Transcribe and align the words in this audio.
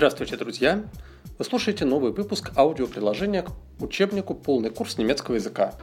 Здравствуйте, 0.00 0.38
друзья! 0.38 0.82
Вы 1.36 1.44
слушаете 1.44 1.84
новый 1.84 2.10
выпуск 2.10 2.52
аудиоприложения 2.56 3.42
к 3.42 3.50
учебнику 3.82 4.34
«Полный 4.34 4.70
курс 4.70 4.96
немецкого 4.96 5.34
языка». 5.34 5.74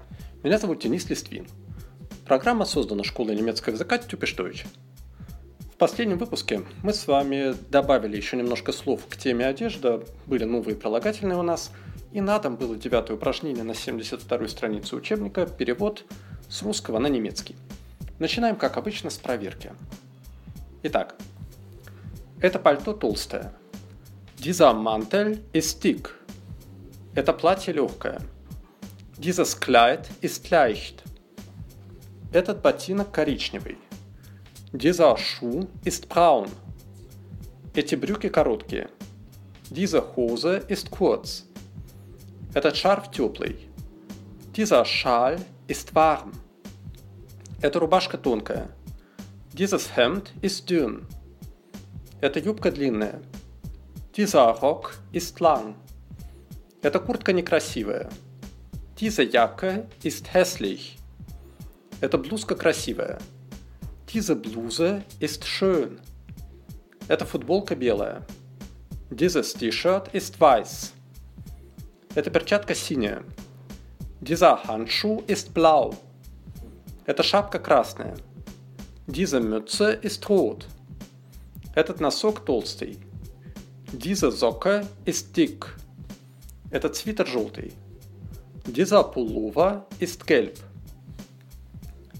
Меня 0.41 0.57
зовут 0.57 0.79
Денис 0.79 1.07
Листвин. 1.07 1.45
Программа 2.25 2.65
создана 2.65 3.03
школой 3.03 3.35
немецкого 3.35 3.75
языка 3.75 3.99
Тюпештович. 3.99 4.65
В 5.71 5.77
последнем 5.77 6.17
выпуске 6.17 6.63
мы 6.81 6.95
с 6.95 7.05
вами 7.05 7.53
добавили 7.69 8.17
еще 8.17 8.37
немножко 8.37 8.71
слов 8.71 9.05
к 9.07 9.15
теме 9.17 9.45
одежда, 9.45 10.03
были 10.25 10.45
новые 10.45 10.75
прилагательные 10.75 11.37
у 11.37 11.43
нас, 11.43 11.69
и 12.11 12.19
на 12.19 12.39
дом 12.39 12.55
было 12.55 12.75
девятое 12.75 13.17
упражнение 13.17 13.63
на 13.63 13.73
72-й 13.73 14.49
странице 14.49 14.95
учебника, 14.95 15.45
перевод 15.45 16.05
с 16.49 16.63
русского 16.63 16.97
на 16.97 17.05
немецкий. 17.05 17.55
Начинаем, 18.17 18.55
как 18.55 18.77
обычно, 18.77 19.11
с 19.11 19.17
проверки. 19.19 19.73
Итак, 20.81 21.13
это 22.41 22.57
пальто 22.57 22.93
толстое. 22.93 23.53
Dieser 24.43 24.73
ist 25.51 25.83
dick. 25.83 26.13
Это 27.15 27.33
платье 27.33 27.73
легкое. 27.73 28.21
Dieses 29.17 29.59
Kleid 29.59 30.07
ist 30.21 30.49
leicht. 30.51 31.03
Этот 32.31 32.61
ботинок 32.61 33.11
коричневый. 33.11 33.77
Dieser 34.71 35.17
Schuh 35.17 35.67
ist 35.83 36.07
braun. 36.07 36.47
Эти 37.73 37.95
брюки 37.95 38.29
короткие. 38.29 38.89
Diese 39.71 40.01
Hose 40.15 40.63
ist 40.67 40.91
kurz. 40.91 41.45
Этот 42.53 42.77
шарф 42.77 43.09
теплый. 43.09 43.69
Dieser 44.55 44.85
Schal 44.85 45.37
ist 45.67 45.95
warm. 45.95 46.31
Эта 47.59 47.79
рубашка 47.79 48.17
тонкая. 48.19 48.69
Dieses 49.51 49.95
Hemd 49.95 50.31
ist 50.41 50.69
dünn. 50.69 51.07
Эта 52.21 52.39
юбка 52.39 52.69
длинная. 52.71 53.19
Dieser 54.17 54.47
Rock 54.49 54.97
ist 55.11 55.39
lang. 55.41 55.75
Эта 56.81 56.99
куртка 56.99 57.31
некрасивая. 57.33 58.09
Diese 58.97 59.21
Jacke 59.21 59.85
ist 60.01 60.33
hässlich. 60.33 60.97
Эта 62.01 62.17
блузка 62.17 62.55
красивая. 62.55 63.19
Diese 64.11 64.35
Bluse 64.35 65.03
ist 65.19 65.45
schön. 65.45 65.99
Эта 67.07 67.27
футболка 67.27 67.75
белая. 67.75 68.25
Dieses 69.11 69.53
T-Shirt 69.53 70.07
ist 70.15 70.41
weiß. 70.41 70.93
Эта 72.15 72.31
перчатка 72.31 72.73
синяя. 72.73 73.21
Dieser 74.19 74.63
Handschuh 74.63 75.21
ist 75.27 75.53
blau. 75.53 75.93
Эта 77.05 77.21
шапка 77.21 77.59
красная. 77.59 78.17
Diese 79.05 79.39
Mütze 79.39 79.91
ist 79.91 80.27
rot. 80.27 80.65
Этот 81.75 81.99
носок 81.99 82.43
толстый. 82.43 82.97
Diese 83.93 84.31
Socke 84.31 84.85
ist 85.05 85.35
dick. 85.37 85.65
Этот 86.71 86.97
свитер 86.97 87.25
желтый. 87.25 87.71
Dieser 88.65 89.01
Pullover 89.01 89.87
ist 89.99 90.27
gelb. 90.27 90.59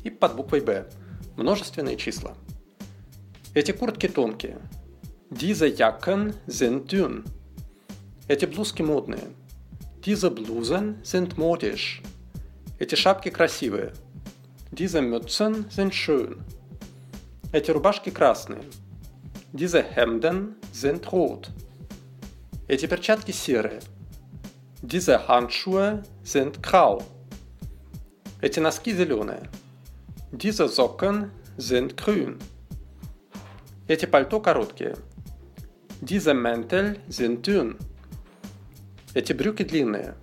И 0.04 0.10
под 0.10 0.38
буквой 0.38 0.62
Б. 0.62 0.86
Множественные 1.36 1.98
числа. 1.98 2.36
Эти 3.54 3.74
куртки 3.74 4.08
тонкие. 4.08 4.60
Diese 5.30 5.68
Jacken 5.68 6.36
sind 6.48 6.90
dünn. 6.90 7.26
Эти 8.30 8.46
блузки 8.46 8.82
модные. 8.82 9.28
Diese 10.06 10.32
Blusen 10.32 10.96
sind 11.04 11.38
modisch. 11.38 12.02
Эти 12.80 12.96
шапки 12.96 13.30
красивые. 13.30 13.92
Diese 14.72 15.02
Mützen 15.02 15.70
sind 15.70 15.94
schön. 15.94 16.38
Эти 17.52 17.72
рубашки 17.72 18.10
красные. 18.10 18.62
Diese 19.52 19.84
Hemden 19.84 20.56
sind 20.78 21.12
rot. 21.12 21.50
Эти 22.68 22.86
перчатки 22.86 23.32
серые. 23.32 23.80
Diese 24.84 25.28
Handschuhe 25.28 26.04
sind 26.24 26.62
grau. 26.62 27.04
Эти 28.42 28.60
носки 28.60 28.94
зеленые. 28.94 29.50
Diese 30.32 30.68
Socken 30.68 31.32
sind 31.58 31.98
grün. 31.98 32.38
Эти 33.88 34.06
пальто 34.06 34.40
короткие. 34.40 34.96
Diese 36.02 36.36
Mäntel 36.36 37.00
sind 37.08 37.48
dünn. 37.48 37.78
Эти 39.16 39.34
брюки 39.34 39.64
длинные. 39.64 40.14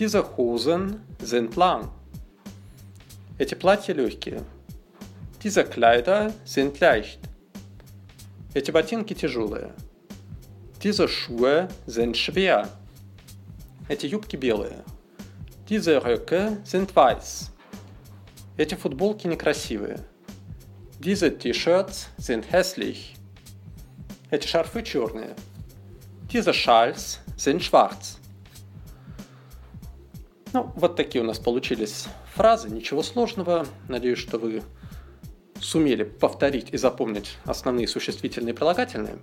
Diese 0.00 0.36
Hosen 0.36 1.00
sind 1.20 1.54
lang. 1.54 1.90
Эти 3.38 3.54
платья 3.54 3.94
легкие. 3.94 4.42
Diese 5.44 5.62
Kleider 5.62 6.32
sind 6.44 6.80
leicht. 6.80 7.29
Эти 8.52 8.70
ботинки 8.70 9.14
тяжелые. 9.14 9.72
Diese 10.82 11.06
Schuhe 11.06 11.68
sind 11.86 12.16
schwer. 12.16 12.68
Эти 13.88 14.06
юбки 14.06 14.36
белые. 14.36 14.84
Diese 15.68 16.02
Röcke 16.02 16.58
sind 16.64 16.94
weiß. 16.96 17.50
Эти 18.56 18.74
футболки 18.74 19.26
некрасивые. 19.26 20.00
Diese 20.98 21.30
T-Shirts 21.30 22.08
sind 22.18 22.50
hässlich. 22.50 23.14
Эти 24.30 24.46
шарфы 24.46 24.82
черные. 24.82 25.36
Diese 26.32 26.52
Schals 26.52 27.20
sind 27.36 27.62
schwarz. 27.62 28.18
Ну, 30.52 30.72
вот 30.74 30.96
такие 30.96 31.22
у 31.22 31.26
нас 31.26 31.38
получились 31.38 32.06
фразы, 32.34 32.68
ничего 32.68 33.02
сложного. 33.02 33.66
Надеюсь, 33.88 34.18
что 34.18 34.38
вы 34.38 34.62
сумели 35.60 36.04
повторить 36.04 36.70
и 36.72 36.76
запомнить 36.76 37.36
основные 37.44 37.86
существительные 37.86 38.52
и 38.52 38.56
прилагательные. 38.56 39.18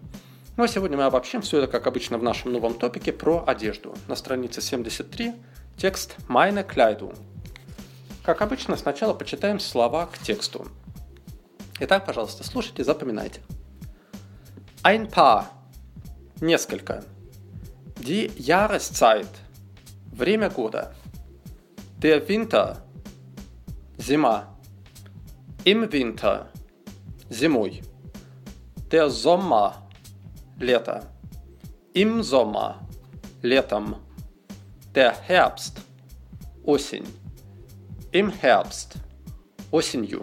Ну 0.56 0.64
а 0.64 0.68
сегодня 0.68 0.98
мы 0.98 1.04
обобщим 1.04 1.42
все 1.42 1.60
это, 1.60 1.68
как 1.72 1.86
обычно, 1.88 2.18
в 2.18 2.24
нашем 2.24 2.52
новом 2.52 2.74
топике 2.74 3.14
про 3.14 3.44
одежду. 3.46 3.96
На 4.08 4.16
странице 4.16 4.62
73 4.62 5.36
текст 5.78 6.16
«Meine 6.28 6.68
Kleidung». 6.68 7.16
Как 8.24 8.42
обычно, 8.42 8.76
сначала 8.76 9.14
почитаем 9.14 9.60
слова 9.60 10.08
к 10.08 10.18
тексту. 10.18 10.68
Итак, 11.80 12.06
пожалуйста, 12.06 12.44
слушайте, 12.44 12.84
запоминайте. 12.84 13.42
Ein 14.84 15.10
paar– 15.10 15.46
несколько. 16.42 17.04
Die 17.98 18.32
Jahreszeit– 18.36 19.30
время 20.12 20.50
года. 20.50 20.94
Der 22.00 22.28
Winter– 22.28 22.78
зима. 23.98 24.57
Im 25.67 25.93
Winter – 25.93 27.31
зимой. 27.31 27.83
Der 28.91 29.09
Sommer – 29.11 30.59
лето. 30.59 31.01
Im 31.95 32.23
Sommer – 32.23 33.43
летом. 33.43 33.97
Der 34.95 35.13
Herbst – 35.13 36.65
осень. 36.65 37.07
Im 38.13 38.31
Herbst – 38.31 39.71
осенью. 39.71 40.23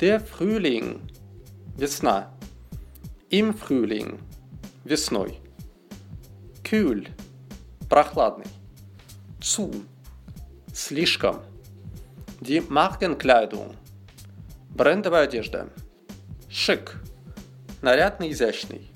Der 0.00 0.20
Frühling – 0.20 1.76
весна. 1.76 2.30
Im 3.30 3.52
Frühling – 3.52 4.84
весной. 4.84 5.40
Kühl – 6.62 7.88
прохладный. 7.88 8.46
Zu – 9.40 10.72
слишком. 10.72 11.40
Die 12.40 12.60
Markenkleidung – 12.60 13.83
Брендовая 14.75 15.23
одежда. 15.23 15.69
Шик. 16.49 17.01
Нарядный, 17.81 18.31
изящный. 18.31 18.91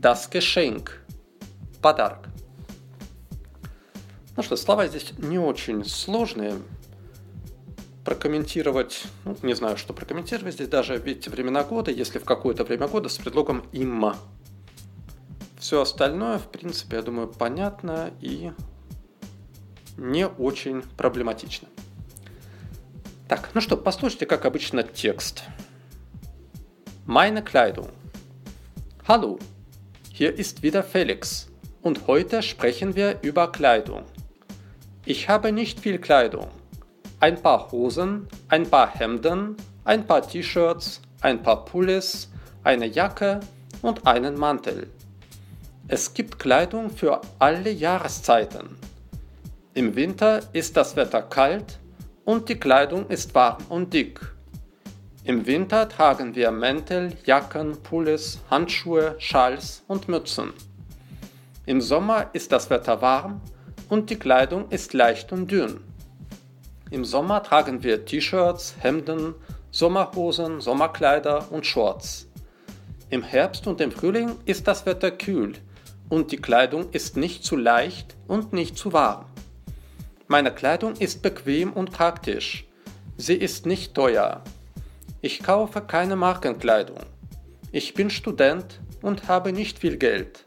Geschenk. 0.00 0.90
Подарок. 1.80 2.26
Ну 4.36 4.42
что, 4.42 4.56
слова 4.56 4.88
здесь 4.88 5.12
не 5.18 5.38
очень 5.38 5.84
сложные. 5.84 6.54
Прокомментировать, 8.04 9.04
ну, 9.24 9.36
не 9.42 9.54
знаю, 9.54 9.76
что 9.76 9.92
прокомментировать 9.92 10.54
здесь 10.54 10.68
даже, 10.68 10.96
ведь 10.96 11.28
времена 11.28 11.62
года, 11.62 11.92
если 11.92 12.18
в 12.18 12.24
какое-то 12.24 12.64
время 12.64 12.88
года 12.88 13.08
с 13.08 13.18
предлогом 13.18 13.64
«имма». 13.70 14.16
Все 15.60 15.80
остальное, 15.80 16.38
в 16.38 16.50
принципе, 16.50 16.96
я 16.96 17.02
думаю, 17.02 17.28
понятно 17.28 18.10
и 18.20 18.50
не 19.96 20.26
очень 20.26 20.82
проблематично. 20.82 21.68
Так, 23.27 23.49
ну 23.53 23.61
что, 23.61 23.77
послушайте, 23.77 24.25
как 24.25 24.45
обычно, 24.45 24.83
текст. 24.83 25.43
Meine 27.05 27.41
Kleidung. 27.43 27.89
Hallo, 29.07 29.39
hier 30.11 30.37
ist 30.37 30.63
wieder 30.63 30.83
Felix 30.83 31.47
und 31.81 32.07
heute 32.07 32.41
sprechen 32.41 32.95
wir 32.95 33.19
über 33.21 33.51
Kleidung. 33.51 34.03
Ich 35.05 35.27
habe 35.27 35.51
nicht 35.51 35.79
viel 35.79 35.97
Kleidung. 35.99 36.47
Ein 37.19 37.41
paar 37.41 37.71
Hosen, 37.71 38.27
ein 38.47 38.69
paar 38.69 38.93
Hemden, 38.93 39.57
ein 39.83 40.05
paar 40.05 40.25
T-Shirts, 40.25 41.01
ein 41.21 41.41
paar 41.41 41.65
Pullis, 41.65 42.29
eine 42.63 42.85
Jacke 42.85 43.39
und 43.81 44.07
einen 44.07 44.37
Mantel. 44.37 44.87
Es 45.87 46.13
gibt 46.13 46.39
Kleidung 46.39 46.89
für 46.89 47.19
alle 47.39 47.71
Jahreszeiten. 47.71 48.77
Im 49.73 49.95
Winter 49.95 50.41
ist 50.53 50.77
das 50.77 50.95
Wetter 50.95 51.21
kalt 51.21 51.79
und 52.28 52.50
die 52.50 52.60
Kleidung 52.60 53.08
ist 53.08 53.34
warm 53.34 53.56
und 53.70 53.94
dick. 53.94 54.20
Im 55.24 55.46
Winter 55.46 55.88
tragen 55.88 56.34
wir 56.34 56.50
Mäntel, 56.50 57.14
Jacken, 57.24 57.82
Pullis, 57.82 58.38
Handschuhe, 58.50 59.14
Schals 59.16 59.82
und 59.88 60.08
Mützen. 60.10 60.52
Im 61.64 61.80
Sommer 61.80 62.26
ist 62.34 62.52
das 62.52 62.68
Wetter 62.68 63.00
warm 63.00 63.40
und 63.88 64.10
die 64.10 64.18
Kleidung 64.18 64.68
ist 64.68 64.92
leicht 64.92 65.32
und 65.32 65.50
dünn. 65.50 65.80
Im 66.90 67.06
Sommer 67.06 67.42
tragen 67.42 67.82
wir 67.82 68.04
T-Shirts, 68.04 68.74
Hemden, 68.78 69.34
Sommerhosen, 69.70 70.60
Sommerkleider 70.60 71.50
und 71.50 71.64
Shorts. 71.64 72.28
Im 73.08 73.22
Herbst 73.22 73.66
und 73.66 73.80
im 73.80 73.90
Frühling 73.90 74.32
ist 74.44 74.68
das 74.68 74.84
Wetter 74.84 75.12
kühl 75.12 75.54
und 76.10 76.30
die 76.30 76.36
Kleidung 76.36 76.90
ist 76.90 77.16
nicht 77.16 77.42
zu 77.42 77.56
leicht 77.56 78.18
und 78.26 78.52
nicht 78.52 78.76
zu 78.76 78.92
warm. 78.92 79.24
Meine 80.30 80.52
Kleidung 80.52 80.92
ist 80.92 81.22
bequem 81.22 81.72
und 81.72 81.90
praktisch. 81.90 82.66
Sie 83.16 83.34
ist 83.34 83.64
nicht 83.64 83.94
teuer. 83.94 84.44
Ich 85.22 85.42
kaufe 85.42 85.80
keine 85.80 86.16
Markenkleidung. 86.16 86.98
Ich 87.72 87.94
bin 87.94 88.10
Student 88.10 88.78
und 89.00 89.26
habe 89.26 89.52
nicht 89.52 89.78
viel 89.78 89.96
Geld. 89.96 90.44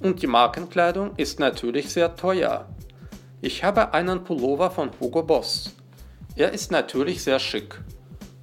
Und 0.00 0.20
die 0.20 0.26
Markenkleidung 0.26 1.16
ist 1.16 1.40
natürlich 1.40 1.88
sehr 1.88 2.16
teuer. 2.16 2.68
Ich 3.40 3.64
habe 3.64 3.94
einen 3.94 4.24
Pullover 4.24 4.70
von 4.70 4.90
Hugo 5.00 5.22
Boss. 5.22 5.74
Er 6.36 6.52
ist 6.52 6.70
natürlich 6.70 7.22
sehr 7.22 7.38
schick. 7.38 7.80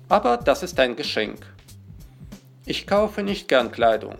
Aber 0.09 0.37
das 0.37 0.63
ist 0.63 0.79
ein 0.79 0.95
Geschenk. 0.95 1.45
Ich 2.65 2.87
kaufe 2.87 3.21
nicht 3.21 3.47
gern 3.47 3.71
Kleidung. 3.71 4.15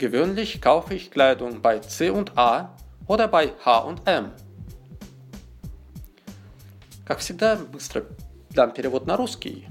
Gewöhnlich 0.00 0.60
kaufe 0.60 0.94
ich 0.94 1.12
Kleidung 1.12 1.62
bei 1.62 1.78
C&A 1.78 2.76
oder 3.06 3.28
bei 3.28 3.52
H&M. 3.64 4.32
Как 7.10 7.18
всегда, 7.18 7.56
быстро 7.56 8.04
дам 8.50 8.70
перевод 8.70 9.04
на 9.04 9.16
русский, 9.16 9.66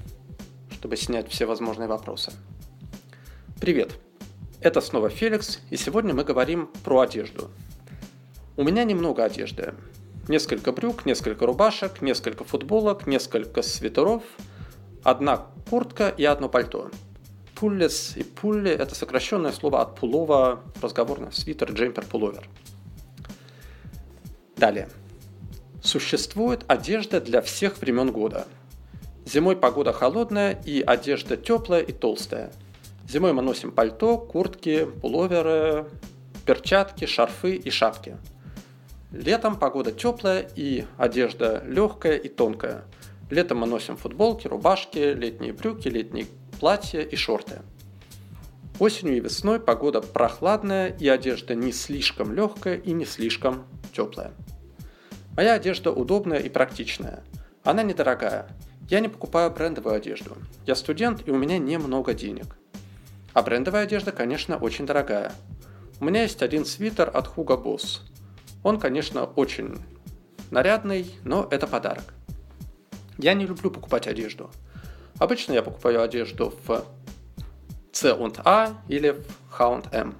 чтобы 0.73 0.97
снять 0.97 1.29
все 1.29 1.45
возможные 1.45 1.87
вопросы. 1.87 2.33
Привет, 3.61 3.97
это 4.59 4.81
снова 4.81 5.09
Феликс, 5.09 5.61
и 5.69 5.77
сегодня 5.77 6.13
мы 6.13 6.25
говорим 6.25 6.69
про 6.83 6.99
одежду. 6.99 7.49
У 8.57 8.63
меня 8.63 8.83
немного 8.83 9.23
одежды. 9.23 9.73
Несколько 10.27 10.73
брюк, 10.73 11.05
несколько 11.05 11.45
рубашек, 11.45 12.01
несколько 12.01 12.43
футболок, 12.43 13.07
несколько 13.07 13.61
свитеров, 13.61 14.23
одна 15.05 15.45
куртка 15.69 16.09
и 16.09 16.25
одно 16.25 16.49
пальто. 16.49 16.91
Пуллес 17.55 18.17
и 18.17 18.23
пулли– 18.23 18.71
это 18.77 18.95
сокращенное 18.95 19.53
слово 19.53 19.81
от 19.81 19.95
пулова, 19.97 20.61
разговорно, 20.81 21.31
свитер, 21.31 21.71
джемпер, 21.71 22.03
пуловер. 22.03 22.49
Далее. 24.57 24.89
Существует 25.81 26.65
одежда 26.67 27.21
для 27.21 27.41
всех 27.41 27.79
времен 27.79 28.11
года. 28.11 28.47
Зимой 29.25 29.55
погода 29.55 29.93
холодная 29.93 30.59
и 30.65 30.81
одежда 30.81 31.37
теплая 31.37 31.81
и 31.81 31.93
толстая. 31.93 32.51
Зимой 33.07 33.31
мы 33.31 33.41
носим 33.41 33.71
пальто, 33.71 34.17
куртки, 34.17 34.85
пуловеры, 34.85 35.85
перчатки, 36.45 37.05
шарфы 37.05 37.55
и 37.55 37.69
шапки. 37.69 38.17
Летом 39.11 39.57
погода 39.57 39.91
теплая 39.91 40.47
и 40.55 40.85
одежда 40.97 41.63
легкая 41.65 42.17
и 42.17 42.27
тонкая. 42.27 42.83
Летом 43.29 43.59
мы 43.59 43.67
носим 43.67 43.95
футболки, 43.95 44.47
рубашки, 44.47 45.13
летние 45.13 45.53
брюки, 45.53 45.87
летние 45.87 46.27
платья 46.59 47.01
и 47.01 47.15
шорты. 47.15 47.61
Осенью 48.79 49.17
и 49.17 49.19
весной 49.19 49.59
погода 49.59 50.01
прохладная 50.01 50.89
и 50.89 51.07
одежда 51.07 51.55
не 51.55 51.71
слишком 51.71 52.33
легкая 52.33 52.77
и 52.77 52.91
не 52.91 53.05
слишком 53.05 53.65
теплая. 53.95 54.33
Моя 55.39 55.53
одежда 55.53 55.93
удобная 55.93 56.39
и 56.39 56.49
практичная. 56.49 57.23
Она 57.63 57.81
недорогая. 57.81 58.45
Я 58.89 58.99
не 58.99 59.07
покупаю 59.07 59.49
брендовую 59.49 59.95
одежду. 59.95 60.35
Я 60.65 60.75
студент 60.75 61.25
и 61.25 61.31
у 61.31 61.37
меня 61.37 61.57
немного 61.57 62.13
денег. 62.13 62.57
А 63.31 63.41
брендовая 63.41 63.83
одежда, 63.83 64.11
конечно, 64.11 64.57
очень 64.57 64.85
дорогая. 64.85 65.31
У 66.01 66.03
меня 66.03 66.23
есть 66.23 66.41
один 66.41 66.65
свитер 66.65 67.09
от 67.13 67.27
Hugo 67.27 67.57
Boss. 67.63 68.01
Он, 68.63 68.81
конечно, 68.81 69.23
очень 69.23 69.77
нарядный, 70.51 71.09
но 71.23 71.47
это 71.49 71.67
подарок. 71.67 72.13
Я 73.17 73.33
не 73.33 73.45
люблю 73.45 73.71
покупать 73.71 74.07
одежду. 74.07 74.51
Обычно 75.19 75.53
я 75.53 75.63
покупаю 75.63 76.01
одежду 76.01 76.53
в 76.67 76.83
C&A 77.93 78.73
или 78.89 79.11
в 79.11 79.57
H&M. 79.57 80.15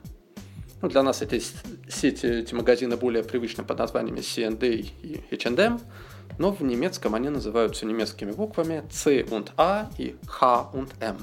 Ну, 0.82 0.88
для 0.88 1.04
нас 1.04 1.22
эти 1.22 1.42
сети, 1.90 2.26
эти 2.26 2.54
магазины 2.54 2.96
более 2.96 3.24
привычны 3.24 3.66
под 3.66 3.80
названиями 3.80 4.22
C&A 4.22 4.66
и 4.66 5.22
H&M, 5.30 5.80
но 6.38 6.52
в 6.52 6.62
немецком 6.62 7.16
они 7.16 7.30
называются 7.30 7.86
немецкими 7.86 8.32
буквами 8.32 8.84
C 8.90 9.22
und 9.24 9.52
A 9.58 9.90
и 9.98 10.16
H 10.26 10.70
und 10.74 10.92
M. 11.02 11.18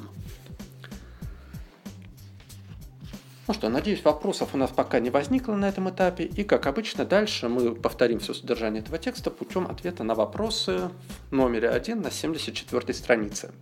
Ну 3.48 3.54
что, 3.54 3.68
надеюсь, 3.68 4.04
вопросов 4.04 4.50
у 4.54 4.58
нас 4.58 4.70
пока 4.70 4.98
не 4.98 5.08
возникло 5.08 5.54
на 5.54 5.68
этом 5.68 5.88
этапе, 5.88 6.24
и, 6.24 6.42
как 6.42 6.66
обычно, 6.66 7.04
дальше 7.04 7.48
мы 7.48 7.76
повторим 7.76 8.18
все 8.18 8.34
содержание 8.34 8.82
этого 8.82 8.98
текста 8.98 9.30
путем 9.30 9.68
ответа 9.68 10.02
на 10.02 10.14
вопросы 10.14 10.90
в 11.30 11.32
номере 11.32 11.70
1 11.70 12.02
на 12.02 12.10
74 12.10 12.92
странице. 12.92 13.52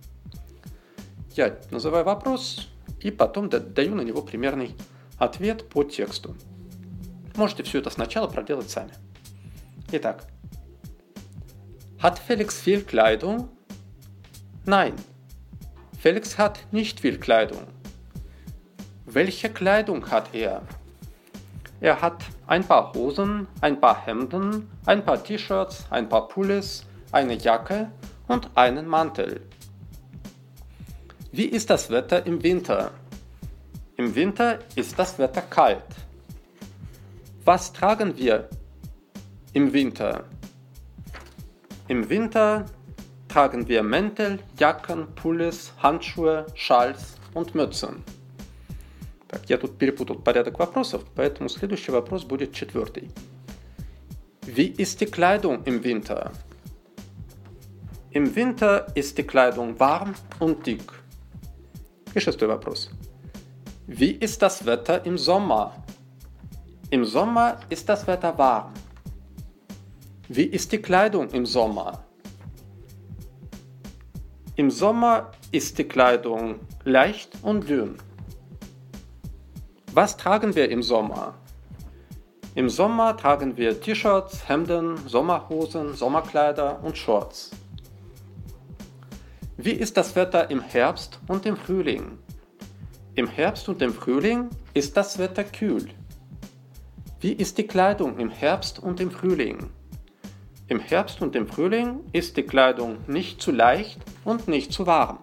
Я 1.35 1.57
называю 1.69 2.03
вопрос, 2.03 2.67
и 2.99 3.11
потом 3.11 3.47
даю 3.47 3.95
на 3.95 4.01
него 4.01 4.23
примерный 4.23 4.75
Ответ 5.18 5.68
по 5.68 5.84
тексту. 5.84 6.36
Можете 7.36 7.62
все 7.62 7.78
это 7.78 7.90
сначала 7.90 8.26
проделать 8.26 8.70
сами. 8.70 8.92
Итак. 9.92 10.26
Hat 12.02 12.18
Felix 12.26 12.60
viel 12.60 12.82
Kleidung? 12.82 13.48
Nein. 14.64 14.94
Felix 16.02 16.38
hat 16.38 16.58
nicht 16.72 17.00
viel 17.00 17.18
Kleidung. 17.18 17.66
Welche 19.04 19.50
Kleidung 19.50 20.10
hat 20.10 20.34
er? 20.34 20.62
Er 21.80 22.00
hat 22.00 22.24
ein 22.46 22.64
paar 22.64 22.92
Hosen, 22.94 23.46
ein 23.60 23.80
paar 23.80 24.06
Hemden, 24.06 24.70
ein 24.86 25.04
paar 25.04 25.22
T-Shirts, 25.22 25.86
ein 25.90 26.08
paar 26.08 26.28
Pullis, 26.28 26.84
eine 27.10 27.34
Jacke 27.34 27.90
und 28.28 28.50
einen 28.54 28.86
Mantel. 28.86 29.40
Wie 31.32 31.46
ist 31.46 31.70
das 31.70 31.90
Wetter 31.90 32.26
im 32.26 32.42
Winter? 32.42 32.92
Im 33.96 34.14
Winter 34.14 34.58
ist 34.76 34.98
das 34.98 35.18
Wetter 35.18 35.42
kalt. 35.42 35.84
Was 37.44 37.72
tragen 37.72 38.16
wir 38.16 38.48
im 39.52 39.72
Winter? 39.72 40.24
Im 41.88 42.08
Winter 42.08 42.66
tragen 43.28 43.66
wir 43.68 43.82
Mäntel, 43.82 44.38
Jacken, 44.58 45.06
Pullis, 45.14 45.72
Handschuhe, 45.82 46.46
Schals 46.54 47.16
und 47.34 47.54
Mützen. 47.54 48.02
Так, 49.28 49.48
я 49.48 49.58
тут 49.58 49.78
перепутал 49.78 50.16
порядок 50.16 50.58
вопросов, 50.58 51.04
поэтому 51.14 51.48
следующий 51.48 51.92
вопрос 51.92 52.24
будет 52.24 52.52
четвертый. 52.52 53.10
Wie 54.46 54.66
ist 54.66 55.00
die 55.00 55.06
Kleidung 55.06 55.62
im 55.64 55.84
Winter? 55.84 56.32
Im 58.10 58.34
Winter 58.34 58.86
ist 58.96 59.16
die 59.18 59.22
Kleidung 59.22 59.78
warm 59.78 60.14
und 60.40 60.66
dick. 60.66 60.92
И 62.14 62.18
шестой 62.18 62.48
вопрос. 62.48 62.90
Wie 63.87 64.13
ist 64.13 64.41
das 64.41 64.65
Wetter 64.65 65.05
im 65.05 65.15
Sommer? 65.15 65.83
Im 66.89 67.05
Sommer 67.05 67.59
ist 67.69 67.87
das 67.87 68.07
Wetter 68.07 68.35
warm. 68.35 68.73
Wie 70.27 70.45
ist 70.45 70.71
die 70.71 70.79
Kleidung 70.79 71.29
im 71.29 71.45
Sommer? 71.45 72.03
Im 74.55 74.71
Sommer 74.71 75.31
ist 75.51 75.77
die 75.77 75.83
Kleidung 75.83 76.55
leicht 76.83 77.29
und 77.43 77.69
dünn. 77.69 77.97
Was 79.93 80.17
tragen 80.17 80.55
wir 80.55 80.67
im 80.71 80.81
Sommer? 80.81 81.35
Im 82.55 82.69
Sommer 82.69 83.15
tragen 83.15 83.55
wir 83.55 83.79
T-Shirts, 83.79 84.49
Hemden, 84.49 84.97
Sommerhosen, 85.07 85.93
Sommerkleider 85.93 86.79
und 86.81 86.97
Shorts. 86.97 87.51
Wie 89.57 89.73
ist 89.73 89.95
das 89.95 90.15
Wetter 90.15 90.49
im 90.49 90.61
Herbst 90.61 91.19
und 91.27 91.45
im 91.45 91.55
Frühling? 91.55 92.17
Im 93.17 93.27
Herbst 93.27 93.69
und 93.69 93.81
im 93.81 93.93
Frühling 93.93 94.49
ist 94.73 94.97
das 94.97 95.17
Wetter 95.17 95.45
kühl. 95.45 95.87
Wie 97.21 97.31
ist 97.31 97.57
die 97.57 97.65
Kleidung 97.65 98.19
im 98.19 98.29
Herbst 98.29 98.77
und 98.79 98.99
im 98.99 99.09
Frühling? 99.09 99.69
Im 100.67 100.81
Herbst 100.81 101.21
und 101.21 101.33
im 101.33 101.47
Frühling 101.47 102.01
ist 102.11 102.35
die 102.35 102.43
Kleidung 102.43 102.97
nicht 103.07 103.41
zu 103.41 103.53
leicht 103.53 104.01
und 104.25 104.49
nicht 104.49 104.73
zu 104.73 104.85
warm. 104.85 105.19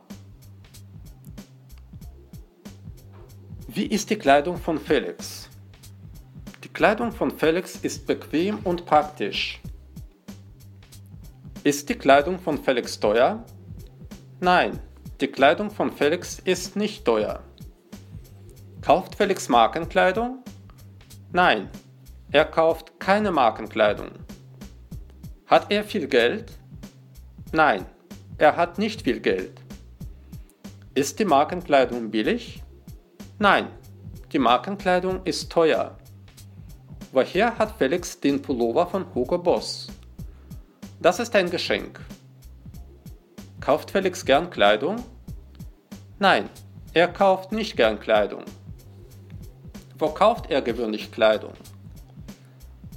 Wie 3.68 3.84
ist 3.84 4.08
die 4.08 4.16
Kleidung 4.16 4.56
von 4.56 4.78
Felix? 4.78 5.50
Die 6.64 6.70
Kleidung 6.70 7.12
von 7.12 7.30
Felix 7.30 7.76
ist 7.76 8.06
bequem 8.06 8.60
und 8.64 8.86
praktisch. 8.86 9.60
Ist 11.62 11.90
die 11.90 11.96
Kleidung 11.96 12.38
von 12.38 12.56
Felix 12.56 12.98
teuer? 12.98 13.44
Nein, 14.40 14.80
die 15.20 15.28
Kleidung 15.28 15.70
von 15.70 15.92
Felix 15.92 16.38
ist 16.38 16.74
nicht 16.74 17.04
teuer. 17.04 17.42
Kauft 18.82 19.14
Felix 19.14 19.48
Markenkleidung? 19.48 20.42
Nein, 21.30 21.68
er 22.32 22.44
kauft 22.44 22.98
keine 22.98 23.30
Markenkleidung. 23.30 24.10
Hat 25.46 25.70
er 25.70 25.84
viel 25.84 26.08
Geld? 26.08 26.58
Nein, 27.52 27.86
er 28.38 28.56
hat 28.56 28.78
nicht 28.78 29.02
viel 29.02 29.20
Geld. 29.20 29.60
Ist 30.94 31.20
die 31.20 31.24
Markenkleidung 31.24 32.10
billig? 32.10 32.64
Nein, 33.38 33.68
die 34.32 34.40
Markenkleidung 34.40 35.20
ist 35.22 35.52
teuer. 35.52 35.96
Woher 37.12 37.56
hat 37.56 37.76
Felix 37.78 38.18
den 38.18 38.42
Pullover 38.42 38.88
von 38.88 39.14
Hugo 39.14 39.38
Boss? 39.38 39.86
Das 41.00 41.20
ist 41.20 41.36
ein 41.36 41.48
Geschenk. 41.48 42.00
Kauft 43.60 43.92
Felix 43.92 44.24
gern 44.24 44.50
Kleidung? 44.50 44.96
Nein, 46.18 46.50
er 46.94 47.06
kauft 47.06 47.52
nicht 47.52 47.76
gern 47.76 48.00
Kleidung. 48.00 48.42
Wo 50.02 50.08
kauft 50.08 50.50
er 50.50 50.62
gewöhnlich 50.62 51.12
Kleidung? 51.12 51.52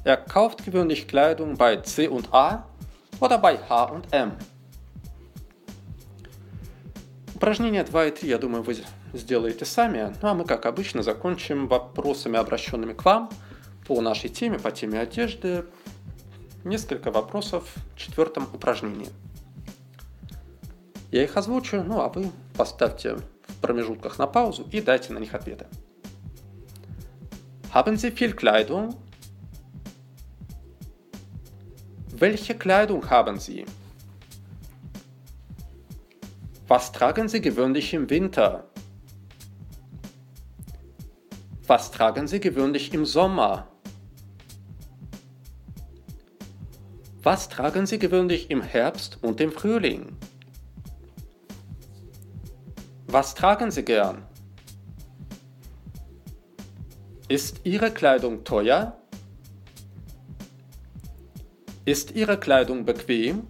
Er 0.03 0.17
kauft 0.17 0.65
gewöhnlich 0.65 1.07
Kleidung 1.07 1.55
bei 1.55 1.75
C 1.75 2.07
und 2.07 2.33
A 2.33 2.65
oder 3.19 3.38
bei 3.38 3.59
H 3.69 3.83
und 3.83 4.12
M. 4.12 4.31
Упражнения 7.35 7.85
2 7.85 8.07
и 8.07 8.12
3, 8.12 8.27
я 8.27 8.39
думаю, 8.39 8.63
вы 8.63 8.77
сделаете 9.13 9.65
сами. 9.65 10.15
Ну 10.19 10.29
а 10.29 10.33
мы, 10.33 10.45
как 10.45 10.65
обычно, 10.65 11.03
закончим 11.03 11.67
вопросами, 11.67 12.39
обращенными 12.39 12.93
к 12.93 13.05
вам– 13.05 13.29
по 13.88 14.01
нашей 14.01 14.31
теме, 14.31 14.57
по 14.57 14.71
теме 14.71 15.00
одежды, 15.00 15.65
несколько 16.63 17.12
вопросов 17.12 17.71
в 17.93 18.00
четвертом 18.00 18.50
упражнении. 18.51 19.09
Я 21.12 21.24
их 21.24 21.38
озвучу, 21.38 21.83
ну 21.83 22.01
а 22.01 22.09
вы 22.09 22.31
поставьте 22.57 23.17
в 23.47 23.62
промежутках 23.62 24.17
на 24.17 24.25
паузу 24.25 24.67
и 24.71 24.81
дайте 24.81 25.13
на 25.13 25.19
них 25.19 25.35
ответы. 25.35 25.67
Haben 27.75 27.98
Sie 27.98 28.10
viel 28.10 28.32
Kleidung? 28.32 28.96
Welche 32.15 32.55
Kleidung 32.55 33.10
haben 33.10 33.38
Sie? 33.38 33.65
Was 36.70 36.94
tragen 36.94 37.27
Sie 37.27 37.41
gewöhnlich 37.41 37.94
im 37.94 38.10
Winter? 38.10 38.63
Was 41.67 41.91
tragen 41.91 42.29
Sie 42.29 42.39
gewöhnlich 42.39 42.94
im 42.94 43.03
Sommer? 43.05 43.67
Was 47.24 47.50
tragen 47.50 47.86
Sie 47.86 48.00
gewöhnlich 48.00 48.50
im 48.51 48.62
Herbst 48.62 49.22
und 49.22 49.41
im 49.41 49.51
Frühling? 49.51 50.15
Was 53.08 53.36
tragen 53.36 53.70
Sie 53.70 53.84
gern? 53.84 54.25
Ist 57.28 57.61
Ihre 57.64 57.90
Kleidung 57.90 58.44
teuer? 58.44 58.97
Ist 61.85 62.11
Ihre 62.12 62.38
Kleidung 62.38 62.85
bequem? 62.85 63.47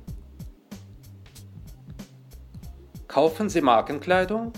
Kaufen 3.09 3.49
Sie 3.49 3.61
Markenkleidung? 3.61 4.53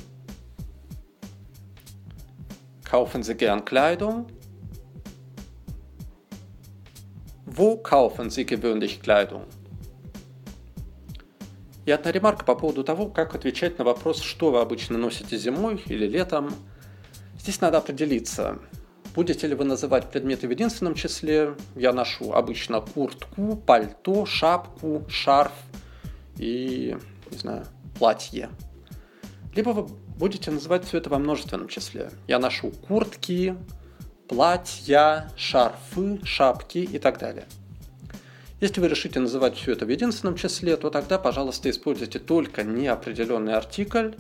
Kaufen 2.85 3.23
Sie 3.23 3.35
gern 3.35 3.65
Kleidung? 3.65 4.27
Wo 7.47 7.77
kaufen 7.77 8.29
Sie 8.29 8.45
gewöhnlich 8.45 9.01
Kleidung? 9.03 9.47
И 11.85 11.91
одна 11.91 12.13
ремарка 12.13 12.45
по 12.45 12.55
поводу 12.55 12.85
того, 12.85 13.09
как 13.09 13.35
отвечать 13.35 13.79
на 13.79 13.85
вопрос, 13.85 14.21
что 14.21 14.53
вы 14.53 14.61
обычно 14.61 14.99
носите 14.99 15.37
зимой 15.37 15.83
или 15.87 16.07
летом. 16.07 16.55
Здесь 17.39 17.61
надо 17.61 17.79
определиться, 17.79 18.59
будете 19.18 19.48
ли 19.48 19.56
вы 19.56 19.66
называть 19.66 20.12
предметы 20.12 20.48
в 20.48 20.52
единственном 20.52 20.94
числе. 20.94 21.56
Я 21.76 21.92
ношу 21.92 22.34
обычно 22.34 22.82
куртку, 22.82 23.56
пальто, 23.56 24.28
шапку, 24.28 25.06
шарф 25.10 25.54
и, 26.38 26.96
не 27.32 27.38
знаю, 27.38 27.66
платье. 27.98 28.50
Либо 29.56 29.72
вы 29.72 29.88
будете 30.20 30.52
называть 30.52 30.86
все 30.86 31.00
это 31.00 31.10
во 31.10 31.18
множественном 31.18 31.68
числе. 31.68 32.12
Я 32.28 32.38
ношу 32.38 32.70
куртки, 32.88 33.56
платья, 34.28 35.32
шарфы, 35.36 36.20
шапки 36.24 36.78
и 36.78 37.00
так 37.00 37.18
далее. 37.18 37.48
Если 38.62 38.80
вы 38.80 38.88
решите 38.88 39.20
называть 39.20 39.56
все 39.56 39.72
это 39.72 39.88
в 39.88 39.90
единственном 39.90 40.36
числе, 40.36 40.78
то 40.78 40.92
тогда, 40.92 41.18
пожалуйста, 41.18 41.72
используйте 41.72 42.20
только 42.20 42.64
неопределенный 42.64 43.56
артикль 43.56 44.12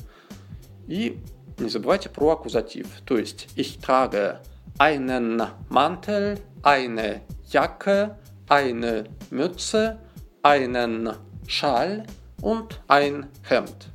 и 0.88 1.20
не 1.60 1.70
забывайте 1.70 2.10
про 2.10 2.32
аккузатив. 2.32 2.88
То 3.06 3.20
есть 3.20 3.48
ich 3.56 3.80
trage 3.80 4.39
einen 4.77 5.41
Mantel, 5.69 6.39
eine 6.63 7.22
Jacke, 7.50 8.17
eine 8.48 9.05
Mütze, 9.29 10.00
einen 10.43 11.13
Schal 11.48 12.05
und 12.41 12.81
ein 12.88 13.27
Hemd. 13.50 13.89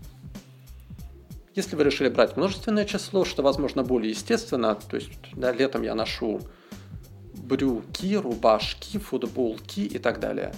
Если 1.55 1.77
вы 1.77 1.85
решили 1.85 2.09
брать 2.09 2.37
множественное 2.37 2.87
число, 2.87 3.27
что, 3.27 3.43
возможно, 3.43 3.83
более 3.83 4.11
естественно, 4.11 4.75
то 4.75 4.97
есть 4.97 5.11
да, 5.35 5.53
летом 5.53 5.83
я 5.83 5.95
ношу 5.95 6.41
брюки, 7.35 8.17
рубашки, 8.17 8.99
футболки 8.99 9.81
и 9.81 9.99
так 9.99 10.19
далее, 10.19 10.55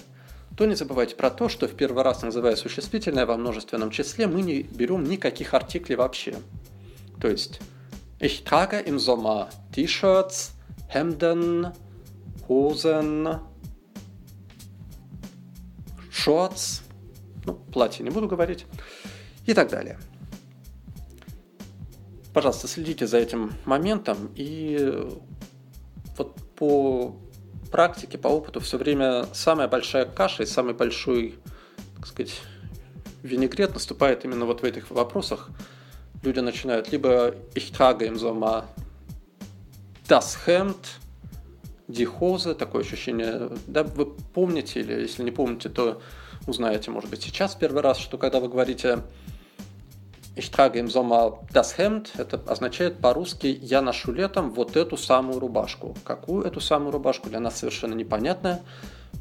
то 0.55 0.65
не 0.65 0.75
забывайте 0.75 1.15
про 1.15 1.29
то, 1.29 1.49
что 1.49 1.67
в 1.67 1.75
первый 1.75 2.03
раз, 2.03 2.21
называя 2.21 2.55
существительное 2.55 3.25
во 3.25 3.35
множественном 3.35 3.91
числе, 3.91 4.27
мы 4.27 4.41
не 4.41 4.63
берем 4.63 5.03
никаких 5.03 5.53
артиклей 5.53 5.97
вообще. 5.97 6.35
То 7.19 7.27
есть 7.27 7.59
Ich 8.19 8.43
trage 8.43 8.79
im 8.79 8.97
Sommer 8.97 9.49
T-Shirts, 9.73 10.53
Hemden, 10.87 11.71
Hosen, 12.47 13.39
Shorts, 16.11 16.81
ну, 17.45 17.53
платье 17.53 18.03
не 18.03 18.09
буду 18.09 18.27
говорить, 18.27 18.65
и 19.45 19.53
так 19.53 19.69
далее. 19.69 19.99
Пожалуйста, 22.33 22.67
следите 22.67 23.05
за 23.05 23.17
этим 23.17 23.53
моментом 23.65 24.31
и 24.35 25.07
вот 26.17 26.35
по 26.55 27.15
практике, 27.71 28.17
по 28.17 28.27
опыту 28.29 28.59
все 28.59 28.77
время 28.77 29.25
самая 29.33 29.67
большая 29.67 30.05
каша 30.05 30.43
и 30.43 30.45
самый 30.45 30.73
большой, 30.73 31.35
так 31.95 32.07
сказать, 32.07 32.41
винегрет 33.23 33.73
наступает 33.73 34.23
именно 34.23 34.45
вот 34.45 34.61
в 34.61 34.63
этих 34.63 34.89
вопросах. 34.91 35.49
Люди 36.25 36.39
начинают 36.39 36.91
либо 36.91 37.35
ich 37.53 37.71
trage 37.71 38.05
im 38.05 38.15
Sommer 38.15 38.63
das 40.07 40.47
Hemd, 40.47 40.99
die 41.87 42.07
Hose, 42.07 42.55
такое 42.55 42.81
ощущение, 42.81 43.51
да, 43.67 43.83
вы 43.83 44.07
помните, 44.07 44.79
или 44.79 44.93
если 44.93 45.23
не 45.23 45.29
помните, 45.29 45.69
то 45.69 46.01
узнаете, 46.47 46.89
может 46.89 47.11
быть, 47.11 47.21
сейчас 47.21 47.53
первый 47.55 47.83
раз, 47.83 47.99
что 47.99 48.17
когда 48.17 48.39
вы 48.39 48.49
говорите 48.49 49.03
Ich 50.35 50.51
trage 50.51 50.79
im 50.79 50.87
Sommer 50.87 51.37
das 51.53 51.77
Hemd. 51.77 52.09
Это 52.17 52.41
означает 52.47 52.99
по-русски 52.99 53.57
«я 53.61 53.81
ношу 53.81 54.11
летом 54.11 54.51
вот 54.51 54.75
эту 54.75 54.97
самую 54.97 55.39
рубашку». 55.39 55.95
Какую 56.03 56.43
эту 56.43 56.59
самую 56.59 56.91
рубашку 56.91 57.29
для 57.29 57.39
нас 57.39 57.59
совершенно 57.59 57.93
непонятно. 57.93 58.59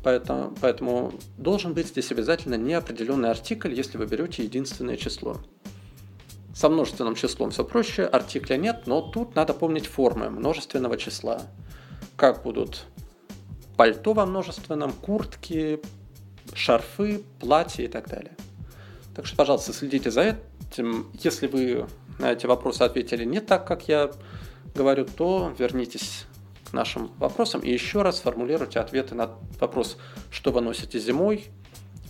Поэтому, 0.03 0.53
поэтому 0.61 1.13
должен 1.39 1.73
быть 1.73 1.87
здесь 1.87 2.11
обязательно 2.11 2.57
неопределенный 2.57 3.31
артикль, 3.31 3.73
если 3.73 3.97
вы 3.97 4.07
берете 4.07 4.43
единственное 4.43 4.97
число. 4.97 5.37
Со 6.55 6.69
множественным 6.69 7.17
числом 7.17 7.51
все 7.51 7.65
проще, 7.65 8.05
артикля 8.05 8.57
нет, 8.57 8.87
но 8.87 9.03
тут 9.03 9.35
надо 9.35 9.55
помнить 9.55 9.87
формы 9.87 10.31
множественного 10.31 10.97
числа. 10.97 11.43
Как 12.17 12.45
будут 12.45 12.85
пальто 13.77 14.13
во 14.13 14.25
множественном, 14.25 14.93
куртки, 14.93 15.81
шарфы, 16.55 17.25
платья 17.41 17.83
и 17.83 17.89
так 17.89 18.09
далее. 18.09 18.37
Так 19.17 19.27
что, 19.27 19.37
пожалуйста, 19.37 19.73
следите 19.73 20.13
за 20.13 20.37
этим 20.71 21.11
если 21.23 21.47
вы 21.49 21.87
на 22.19 22.33
эти 22.33 22.47
вопросы 22.47 22.83
ответили 22.83 23.25
не 23.25 23.41
так, 23.41 23.67
как 23.67 23.89
я 23.89 24.13
говорю, 24.75 25.05
то 25.05 25.53
вернитесь 25.59 26.27
к 26.71 26.73
нашим 26.73 27.13
вопросам 27.19 27.61
и 27.61 27.71
еще 27.71 28.03
раз 28.03 28.19
сформулируйте 28.19 28.79
ответы 28.79 29.15
на 29.15 29.31
вопрос, 29.61 29.99
что 30.31 30.53
вы 30.53 30.61
носите 30.61 30.99
зимой, 30.99 31.47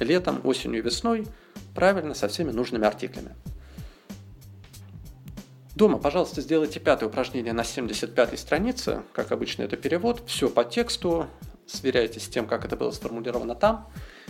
летом, 0.00 0.40
осенью 0.44 0.80
и 0.80 0.84
весной, 0.84 1.26
правильно, 1.74 2.14
со 2.14 2.28
всеми 2.28 2.50
нужными 2.50 2.86
артиклями. 2.86 3.34
Дома, 5.74 5.98
пожалуйста, 5.98 6.40
сделайте 6.40 6.78
пятое 6.78 7.08
упражнение 7.08 7.52
на 7.52 7.64
75 7.64 8.38
странице. 8.38 9.02
Как 9.12 9.32
обычно, 9.32 9.62
это 9.62 9.76
перевод. 9.76 10.22
Все 10.26 10.48
по 10.48 10.64
тексту. 10.64 11.26
Сверяйтесь 11.66 12.24
с 12.24 12.28
тем, 12.28 12.46
как 12.46 12.64
это 12.64 12.76
было 12.76 12.92
сформулировано 12.92 13.56
там. 13.56 13.88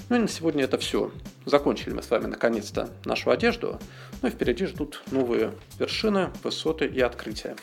Ну 0.09 0.17
и 0.17 0.21
на 0.21 0.29
сегодня 0.29 0.65
это 0.65 0.79
все. 0.79 1.11
Закончили 1.45 1.93
мы 1.93 2.03
с 2.03 2.09
вами 2.09 2.27
наконец-то 2.27 2.89
нашу 3.05 3.31
одежду. 3.31 3.79
Ну 4.23 4.29
и 4.29 4.31
впереди 4.31 4.65
ждут 4.65 5.03
новые 5.11 5.53
вершины, 5.79 6.31
высоты 6.43 6.87
и 6.87 7.01
открытия. 7.01 7.57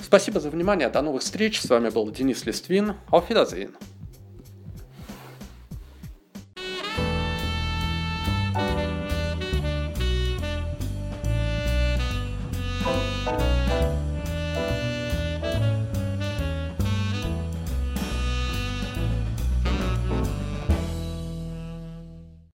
Спасибо 0.00 0.38
за 0.38 0.50
внимание. 0.50 0.88
До 0.90 1.02
новых 1.02 1.22
встреч. 1.22 1.60
С 1.60 1.68
вами 1.68 1.88
был 1.88 2.08
Денис 2.12 2.44
Листвин. 2.44 2.94
Auf 3.10 3.28
Wiedersehen. 3.30 3.74